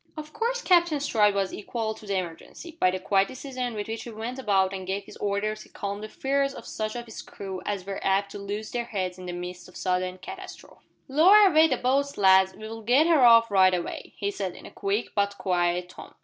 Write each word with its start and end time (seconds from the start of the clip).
Of 0.17 0.33
course 0.33 0.63
Captain 0.63 0.99
Stride 0.99 1.35
was 1.35 1.53
equal 1.53 1.93
to 1.93 2.07
the 2.07 2.17
emergency. 2.17 2.75
By 2.79 2.89
the 2.89 2.97
quiet 2.99 3.27
decision 3.27 3.75
with 3.75 3.87
which 3.87 4.01
he 4.01 4.09
went 4.09 4.39
about 4.39 4.73
and 4.73 4.87
gave 4.87 5.03
his 5.03 5.15
orders 5.17 5.61
he 5.61 5.69
calmed 5.69 6.01
the 6.03 6.09
fears 6.09 6.55
of 6.55 6.65
such 6.65 6.95
of 6.95 7.05
his 7.05 7.21
crew 7.21 7.61
as 7.67 7.85
were 7.85 8.03
apt 8.03 8.31
to 8.31 8.39
"lose 8.39 8.71
their 8.71 8.85
heads" 8.85 9.19
in 9.19 9.27
the 9.27 9.31
midst 9.31 9.67
of 9.69 9.77
sudden 9.77 10.17
catastrophe. 10.17 10.81
"Lower 11.07 11.45
away 11.47 11.67
the 11.67 11.77
boats, 11.77 12.17
lads. 12.17 12.55
We'll 12.55 12.81
get 12.81 13.05
her 13.05 13.21
off 13.23 13.51
right 13.51 13.75
a 13.75 13.81
way," 13.83 14.13
he 14.17 14.31
said, 14.31 14.55
in 14.55 14.65
a 14.65 14.71
quick 14.71 15.09
but 15.13 15.37
quiet 15.37 15.89
tone. 15.89 16.15